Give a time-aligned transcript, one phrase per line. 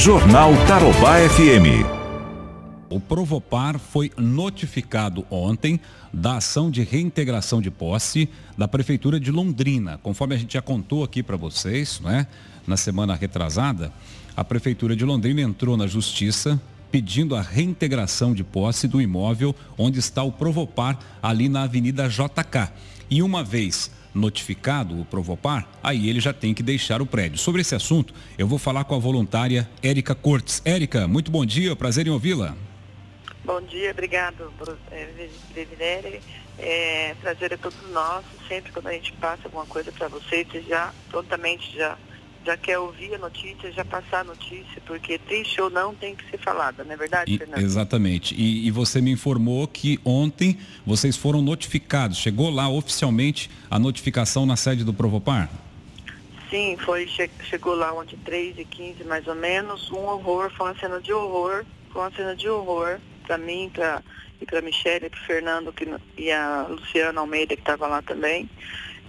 [0.00, 1.84] Jornal Tarobá FM.
[2.88, 5.78] O Provopar foi notificado ontem
[6.10, 8.26] da ação de reintegração de posse
[8.56, 10.00] da Prefeitura de Londrina.
[10.02, 12.26] Conforme a gente já contou aqui para vocês, né,
[12.66, 13.92] na semana retrasada,
[14.34, 16.58] a Prefeitura de Londrina entrou na Justiça
[16.90, 22.72] pedindo a reintegração de posse do imóvel onde está o Provopar, ali na Avenida JK.
[23.10, 27.38] E uma vez notificado o Provopar, aí ele já tem que deixar o prédio.
[27.38, 30.62] Sobre esse assunto, eu vou falar com a voluntária Érica Cortes.
[30.64, 32.56] Érica, muito bom dia, prazer em ouvi-la.
[33.44, 34.52] Bom dia, obrigado,
[35.54, 36.20] Devinere.
[36.58, 38.26] É, prazer é todo nosso.
[38.46, 41.96] Sempre quando a gente passa alguma coisa para vocês, você já prontamente já
[42.44, 46.28] já quer ouvir a notícia, já passar a notícia, porque triste ou não tem que
[46.30, 47.60] ser falada, não é verdade, Fernando?
[47.60, 48.34] Exatamente.
[48.34, 52.18] E, e, você me informou que ontem vocês foram notificados.
[52.18, 55.50] Chegou lá oficialmente a notificação na sede do Provopar?
[56.48, 59.90] Sim, foi, che chegou lá ontem 3 e 15 mais ou menos.
[59.90, 64.02] Um horror, foi uma cena de horror, foi uma cena de horror para mim, pra,
[64.40, 65.86] e para Michelle, para Fernando que,
[66.18, 68.50] e a Luciana Almeida que estava lá também.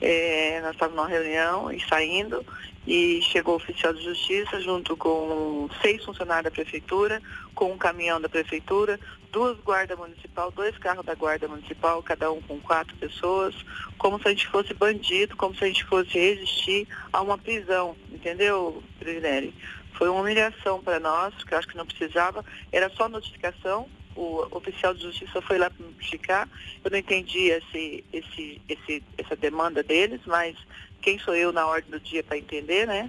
[0.00, 2.44] É, nós estávamos numa reunião e saindo
[2.86, 7.20] e chegou o oficial de justiça junto com seis funcionários da prefeitura,
[7.54, 8.98] com um caminhão da prefeitura,
[9.30, 13.54] duas guardas municipal, dois carros da guarda municipal, cada um com quatro pessoas,
[13.98, 17.94] como se a gente fosse bandido, como se a gente fosse resistir a uma prisão,
[18.10, 19.52] entendeu, Privilégio?
[19.94, 24.46] Foi uma humilhação para nós, que eu acho que não precisava, era só notificação, o
[24.50, 26.48] oficial de justiça foi lá notificar,
[26.84, 30.56] eu não entendi esse, esse, esse, essa demanda deles, mas
[31.00, 33.08] quem sou eu na ordem do dia para entender, né?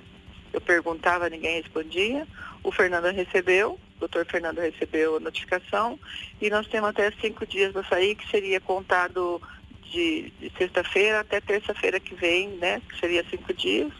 [0.53, 2.27] Eu perguntava, ninguém respondia.
[2.63, 5.99] O Fernando recebeu, o doutor Fernando recebeu a notificação
[6.41, 9.41] e nós temos até cinco dias para sair, que seria contado
[9.83, 12.81] de, de sexta-feira até terça-feira que vem, né?
[12.89, 13.91] Que seria cinco dias.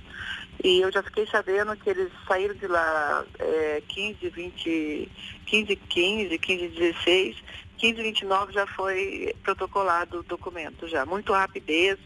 [0.63, 5.11] E eu já fiquei sabendo que eles saíram de lá é, 15, 20,
[5.45, 7.37] 15, 15, 15, 16,
[7.77, 11.05] 15, 29 já foi protocolado o documento já.
[11.05, 11.97] Muito rapidez,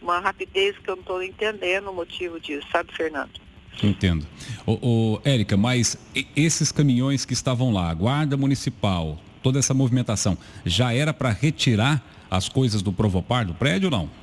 [0.00, 3.30] uma rapidez que eu não estou entendendo o motivo disso, sabe, Fernando?
[3.82, 4.26] Entendo.
[4.66, 5.96] Ô, ô, Érica, mas
[6.36, 10.36] esses caminhões que estavam lá, Guarda Municipal, toda essa movimentação,
[10.66, 14.21] já era para retirar as coisas do Provopar do prédio ou não?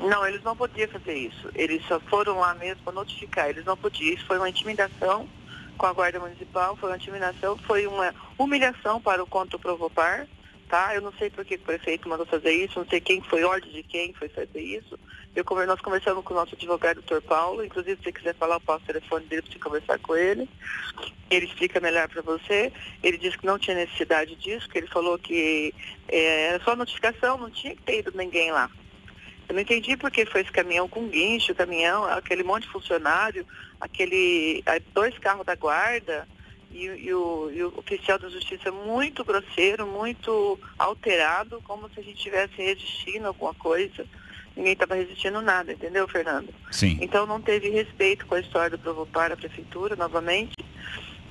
[0.00, 1.50] Não, eles não podiam fazer isso.
[1.54, 3.48] Eles só foram lá mesmo para notificar.
[3.48, 4.14] Eles não podiam.
[4.14, 5.28] Isso foi uma intimidação
[5.76, 10.26] com a Guarda Municipal, foi uma intimidação, foi uma humilhação para o conto Provopar
[10.70, 10.94] tá?
[10.94, 13.70] Eu não sei por que o prefeito mandou fazer isso, não sei quem foi, ordem
[13.72, 14.98] de quem foi fazer isso.
[15.34, 18.60] Eu, nós conversamos com o nosso advogado, doutor Paulo, inclusive se você quiser falar, eu
[18.60, 20.48] passo o telefone dele para você conversar com ele.
[21.28, 22.72] Ele explica melhor para você.
[23.02, 25.74] Ele disse que não tinha necessidade disso, que ele falou que
[26.08, 28.70] é, era só notificação, não tinha que ter ido ninguém lá.
[29.50, 33.44] Eu não entendi porque foi esse caminhão com guincho, caminhão, aquele monte de funcionário,
[33.80, 34.62] aquele
[34.94, 36.28] dois carros da guarda,
[36.70, 42.02] e, e, o, e, o, oficial da justiça muito grosseiro, muito alterado, como se a
[42.04, 44.06] gente estivesse resistindo a alguma coisa.
[44.56, 46.54] Ninguém estava resistindo nada, entendeu, Fernando?
[46.70, 46.96] Sim.
[47.00, 50.54] Então não teve respeito com a história do Provopar, a prefeitura, novamente.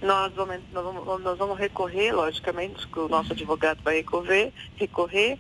[0.02, 5.40] Nós vamos, nós vamos, nós vamos recorrer, logicamente, que o nosso advogado vai recorrer, recorrer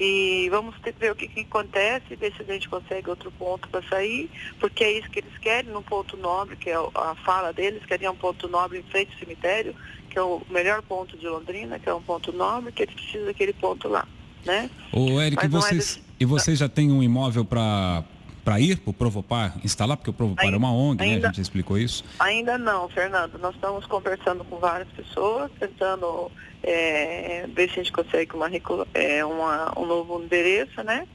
[0.00, 3.68] e vamos ter ver o que, que acontece, ver se a gente consegue outro ponto
[3.68, 7.52] para sair, porque é isso que eles querem, num ponto nobre, que é a fala
[7.52, 9.74] deles, queriam um ponto nobre em frente ao cemitério,
[10.08, 13.26] que é o melhor ponto de Londrina, que é um ponto nobre, que eles precisam
[13.26, 14.08] daquele ponto lá.
[14.44, 14.70] Né?
[14.90, 16.02] Ô, Eric, e vocês, é desse...
[16.18, 18.02] e vocês já têm um imóvel para
[18.44, 21.26] para ir para o Provopar instalar, porque o Provopar ainda, é uma ONG, ainda, né?
[21.26, 22.04] A gente explicou isso.
[22.18, 23.38] Ainda não, Fernando.
[23.38, 26.30] Nós estamos conversando com várias pessoas, tentando
[26.62, 28.48] é, ver se a gente consegue uma,
[28.94, 31.06] é, uma, um novo endereço, né?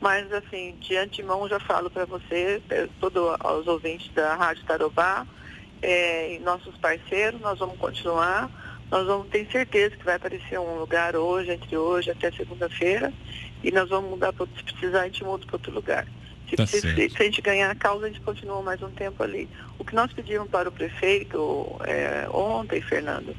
[0.00, 3.22] Mas, assim, de antemão já falo para você, é, todos
[3.60, 5.24] os ouvintes da Rádio Tarobá,
[5.80, 8.50] é, e nossos parceiros, nós vamos continuar.
[8.90, 13.12] Nós vamos ter certeza que vai aparecer um lugar hoje, entre hoje até segunda-feira,
[13.62, 16.06] e nós vamos mudar, se precisar, a gente muda para outro lugar.
[16.48, 19.22] Se, tá se, se, a gente ganhar a causa, a gente continua mais um tempo
[19.22, 19.48] ali.
[19.78, 23.34] O que nós pedimos para o prefeito é, ontem, Fernando,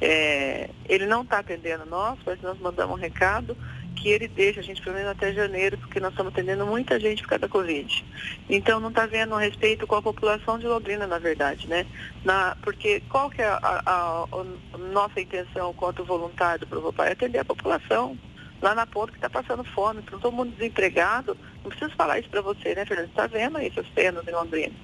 [0.00, 3.56] é, ele não está atendendo nós, mas nós mandamos um recado
[3.94, 7.22] que ele deixa a gente pelo menos até janeiro, porque nós estamos atendendo muita gente
[7.22, 8.04] por causa da Covid.
[8.50, 11.86] Então não está vendo respeito com a população de Londrina, na verdade, né?
[12.24, 17.08] Na, porque qual que é a, a, a nossa intenção quanto voluntário do Provopar?
[17.08, 18.18] É atender a população
[18.62, 21.36] lá na ponta que está passando fome, todo mundo desempregado.
[21.62, 23.06] Não preciso falar isso para você, né, Fernando?
[23.06, 24.74] Você está vendo aí essas penas em Londrina.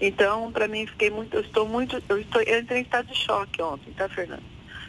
[0.00, 3.16] Então, para mim, fiquei muito, eu estou muito, eu, estou, eu entrei em estado de
[3.16, 4.44] choque ontem, tá, Fernando?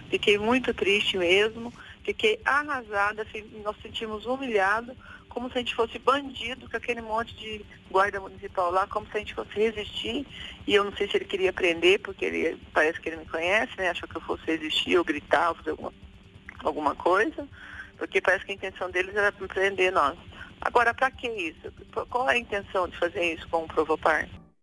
[0.10, 1.72] Fiquei muito triste mesmo,
[2.04, 3.26] fiquei arrasada,
[3.64, 4.96] nós sentimos humilhados,
[5.30, 9.18] como se a gente fosse bandido com aquele monte de guarda municipal lá, como se
[9.18, 10.26] a gente fosse resistir.
[10.68, 13.72] E eu não sei se ele queria prender, porque ele parece que ele me conhece,
[13.78, 13.90] né?
[13.90, 15.94] Achou que eu fosse resistir ou gritar ou fazer alguma,
[16.64, 17.48] alguma coisa
[18.00, 20.18] porque parece que a intenção deles era prender nós.
[20.62, 21.72] Agora, para que isso?
[22.10, 24.28] Qual é a intenção de fazer isso com o Provopar?